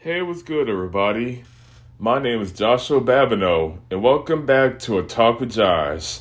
[0.00, 1.42] Hey, what's good, everybody?
[1.98, 6.20] My name is Joshua Babineau, and welcome back to A Talk with Josh.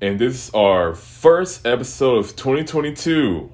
[0.00, 3.52] And this is our first episode of 2022.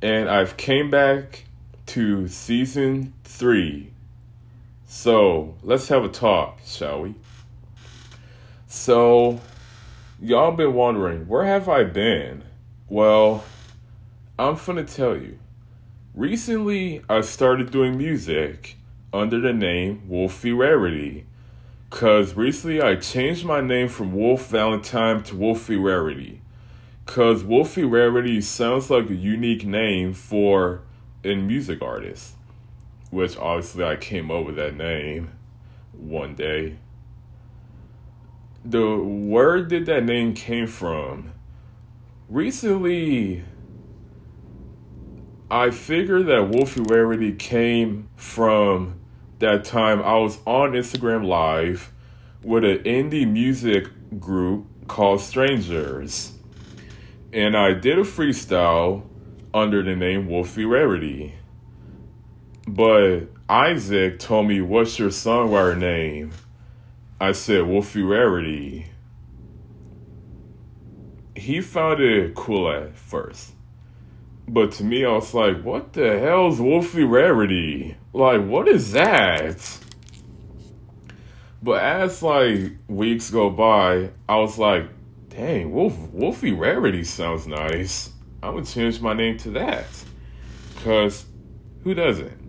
[0.00, 1.42] And I've came back
[1.86, 3.90] to season three.
[4.86, 7.16] So let's have a talk, shall we?
[8.68, 9.40] So,
[10.20, 12.44] y'all been wondering, where have I been?
[12.88, 13.42] Well,
[14.38, 15.40] I'm gonna tell you.
[16.14, 18.76] Recently, I started doing music
[19.14, 21.24] under the name Wolfie Rarity.
[21.88, 26.42] Cause recently I changed my name from Wolf Valentine to Wolfie Rarity.
[27.06, 30.82] Cause Wolfie Rarity sounds like a unique name for
[31.24, 32.34] a music artist.
[33.10, 35.30] Which obviously I came up with that name
[35.92, 36.76] one day.
[38.66, 41.32] The where did that name came from?
[42.28, 43.44] Recently
[45.52, 48.98] I figured that Wolfie Rarity came from
[49.38, 51.92] that time I was on Instagram Live
[52.42, 56.32] with an indie music group called Strangers.
[57.34, 59.02] And I did a freestyle
[59.52, 61.34] under the name Wolfie Rarity.
[62.66, 66.30] But Isaac told me, What's your songwriter name?
[67.20, 68.86] I said, Wolfie Rarity.
[71.36, 73.52] He found it cool at first.
[74.48, 77.96] But to me, I was like, what the hell's Wolfie Rarity?
[78.12, 79.78] Like, what is that?
[81.62, 84.88] But as like weeks go by, I was like,
[85.28, 88.10] dang, Wolf Wolfie Rarity sounds nice.
[88.42, 89.86] I would change my name to that.
[90.82, 91.26] Cause
[91.84, 92.40] who doesn't?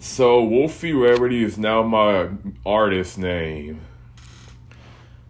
[0.00, 2.30] So Wolfie Rarity is now my
[2.66, 3.80] artist name.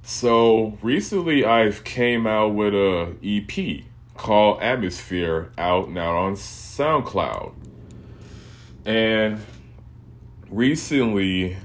[0.02, 3.84] So recently I've came out with a EP
[4.18, 7.54] called Atmosphere out now on SoundCloud.
[8.84, 9.40] And
[10.50, 11.56] recently,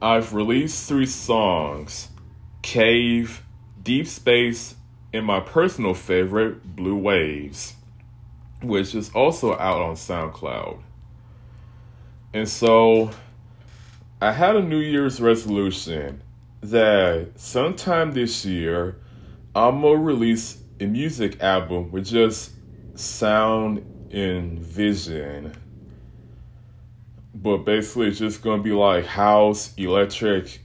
[0.00, 2.08] I've released three songs
[2.60, 3.42] Cave,
[3.82, 4.76] Deep Space,
[5.12, 7.74] and my personal favorite, Blue Waves,
[8.62, 10.80] which is also out on SoundCloud.
[12.34, 13.10] And so,
[14.20, 16.22] I had a New Year's resolution
[16.60, 18.96] that sometime this year,
[19.54, 22.50] I'm gonna release a music album with just
[22.94, 23.78] sound
[24.10, 25.52] and vision.
[27.34, 30.60] But basically, it's just gonna be like house, electric,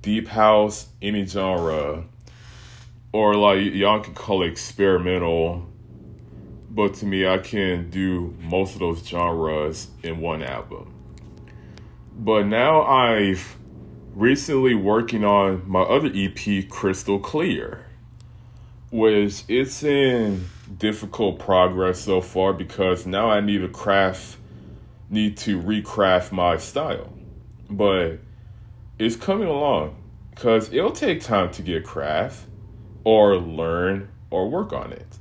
[0.00, 2.04] deep house, any genre.
[3.12, 5.66] Or like y'all can call it experimental.
[6.70, 10.92] But to me, I can do most of those genres in one album.
[12.14, 13.56] But now I've
[14.14, 17.86] recently working on my other EP, Crystal Clear
[18.92, 20.44] which it's in
[20.78, 24.36] difficult progress so far because now I need to craft,
[25.08, 27.10] need to recraft my style.
[27.70, 28.18] But
[28.98, 29.96] it's coming along
[30.30, 32.44] because it'll take time to get craft
[33.02, 35.18] or learn or work on it.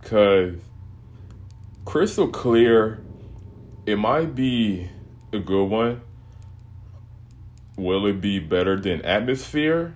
[0.00, 0.56] Because
[1.84, 3.04] crystal clear,
[3.86, 4.90] it might be
[5.32, 6.00] a good one.
[7.76, 9.94] Will it be better than atmosphere?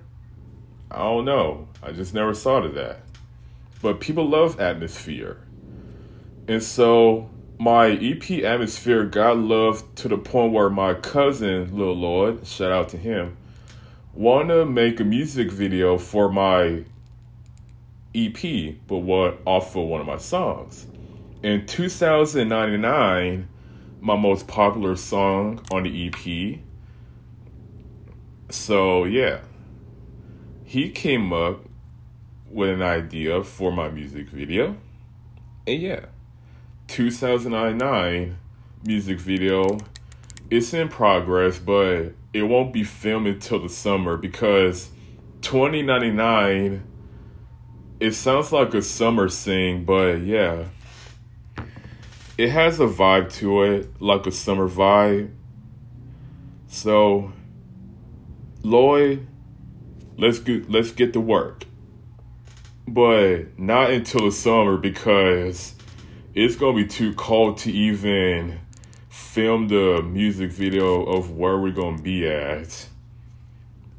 [0.91, 1.69] I don't know.
[1.83, 3.01] I just never thought of that.
[3.83, 5.39] But people love atmosphere.
[6.49, 12.47] And so my EP atmosphere got love to the point where my cousin, Lil Lord,
[12.47, 13.37] shout out to him,
[14.15, 16.85] wanna make a music video for my
[18.15, 20.87] EP, but what off of one of my songs.
[21.43, 23.49] In 2099,
[24.01, 26.61] my most popular song on the EP.
[28.49, 29.41] So yeah
[30.67, 31.65] he came up
[32.51, 34.77] with an idea for my music video.
[35.65, 36.07] And yeah,
[36.89, 38.37] 2009
[38.85, 39.79] music video.
[40.51, 44.91] It's in progress, but it won't be filmed until the summer because
[45.43, 46.83] 2099
[47.99, 50.65] it sounds like a summer sing, but yeah.
[52.37, 55.31] It has a vibe to it, like a summer vibe.
[56.67, 57.33] So
[58.63, 59.27] Lloyd
[60.19, 61.65] let's get let's get to work.
[62.89, 65.75] But not until the summer because
[66.35, 68.61] it's gonna be too cold to even
[69.09, 72.89] film the music video of where we're gonna be at.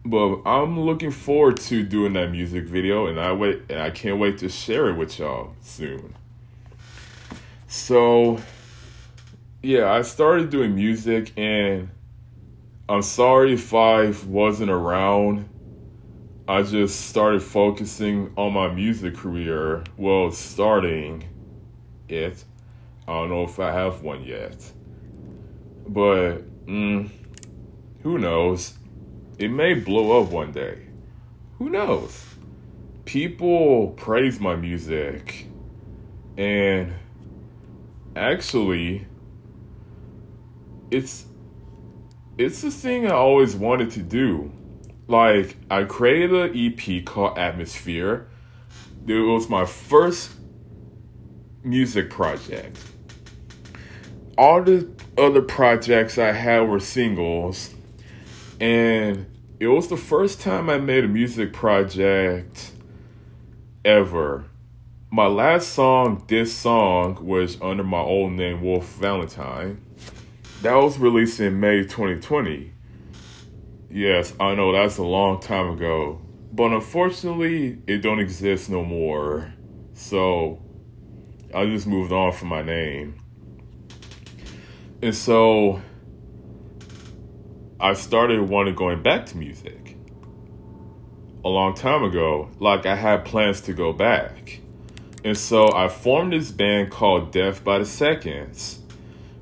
[0.05, 4.19] But I'm looking forward to doing that music video and I wait and I can't
[4.19, 6.15] wait to share it with y'all soon.
[7.67, 8.39] So
[9.61, 11.89] yeah, I started doing music and
[12.87, 15.49] I'm sorry if I wasn't around
[16.47, 19.83] I just started focusing on my music career.
[19.97, 21.23] Well, starting
[22.07, 22.43] it
[23.07, 24.57] I don't know if I have one yet.
[25.87, 27.09] But, mm,
[28.03, 28.77] who knows?
[29.39, 30.87] It may blow up one day.
[31.57, 32.25] Who knows?
[33.05, 35.47] People praise my music.
[36.37, 36.93] And
[38.17, 39.07] actually,
[40.91, 41.25] it's
[42.37, 44.51] it's the thing I always wanted to do.
[45.07, 48.27] Like, I created an EP called Atmosphere.
[49.07, 50.31] It was my first
[51.63, 52.77] music project.
[54.37, 57.73] All the other projects I had were singles,
[58.59, 59.25] and
[59.59, 62.71] it was the first time I made a music project
[63.85, 64.45] ever.
[65.09, 69.81] My last song, this song, was under my old name, Wolf Valentine.
[70.63, 72.73] That was released in May 2020.
[73.97, 76.21] Yes, I know that's a long time ago,
[76.53, 79.51] but unfortunately, it don't exist no more.
[79.95, 80.61] So,
[81.51, 83.19] I just moved on from my name.
[85.01, 85.81] And so
[87.79, 89.97] I started wanting going back to music
[91.43, 92.51] a long time ago.
[92.59, 94.59] Like I had plans to go back.
[95.23, 98.77] And so I formed this band called Death by the Seconds,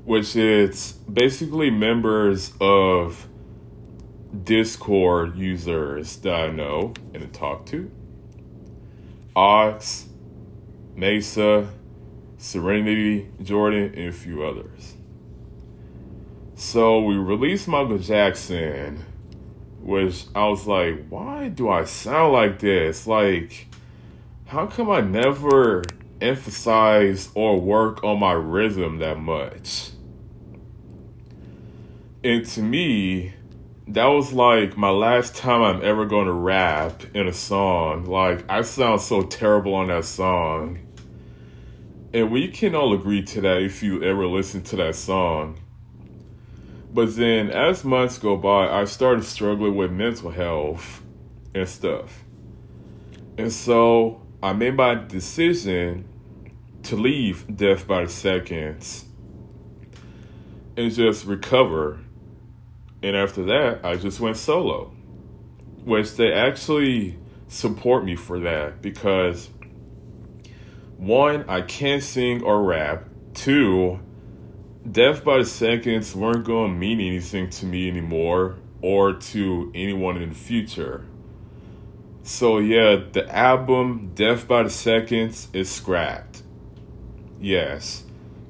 [0.06, 3.28] which is basically members of
[4.44, 7.92] Discord users that I know and talk to.
[9.36, 10.08] Ox,
[10.96, 11.70] Mesa,
[12.38, 14.96] Serenity, Jordan, and a few others.
[16.56, 19.04] So we released Michael Jackson,
[19.82, 23.06] which I was like, why do I sound like this?
[23.06, 23.68] Like,
[24.46, 25.84] how come I never
[26.22, 29.92] emphasize or work on my rhythm that much?
[32.24, 33.34] And to me,
[33.88, 38.06] that was like my last time I'm ever going to rap in a song.
[38.06, 40.80] Like, I sound so terrible on that song.
[42.14, 45.60] And we can all agree to that if you ever listen to that song.
[46.92, 51.04] But then as months go by, I started struggling with mental health
[51.54, 52.24] and stuff.
[53.38, 56.08] And so I made my decision
[56.84, 59.06] to leave Death by the Seconds
[60.78, 62.00] and just recover.
[63.06, 64.86] And after that, I just went solo,
[65.84, 69.52] which they actually support me for that because
[70.98, 73.08] one, I can't sing or rap.
[73.36, 74.00] Two,
[74.92, 80.18] Death by the Seconds weren't going to mean anything to me anymore or to anyone
[80.18, 81.06] in the future.
[82.24, 86.42] So, yeah, the album Death by the Seconds is scrapped.
[87.40, 88.04] Yes.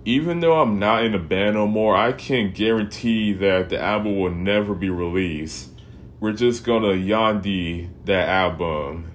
[0.05, 4.19] Even though I'm not in a band no more, I can't guarantee that the album
[4.19, 5.71] will never be released.
[6.19, 9.11] We're just gonna Yandhi that album.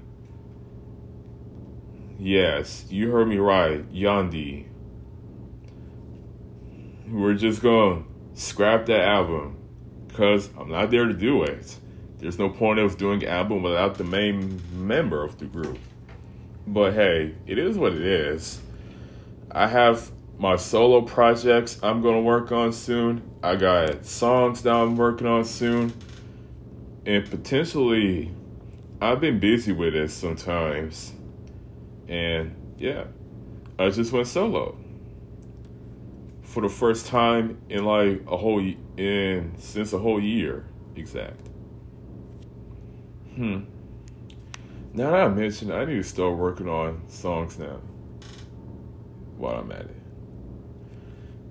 [2.19, 4.67] Yes, you heard me right, Yandhi
[7.11, 8.03] we're just gonna
[8.35, 9.57] scrap that album
[10.07, 11.77] because I'm not there to do it.
[12.19, 15.79] There's no point of doing album without the main member of the group.
[16.67, 18.61] But hey, it is what it is.
[19.51, 20.11] I have
[20.41, 23.31] my solo projects I'm gonna work on soon.
[23.43, 25.93] I got songs that I'm working on soon.
[27.05, 28.35] And potentially
[29.03, 31.13] I've been busy with it sometimes.
[32.09, 33.05] And yeah,
[33.79, 34.79] I just went solo
[36.41, 38.61] for the first time in like a whole
[38.97, 40.65] in since a whole year
[40.97, 41.49] exact.
[43.35, 43.65] Hmm.
[44.95, 47.79] Now that I mentioned, I need to start working on songs now.
[49.37, 50.00] While I'm at it.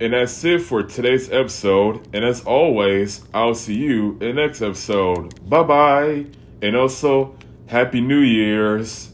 [0.02, 2.08] And that's it for today's episode.
[2.14, 5.50] And as always, I'll see you in the next episode.
[5.50, 6.26] Bye bye.
[6.62, 7.36] And also,
[7.68, 9.12] Happy New Year's.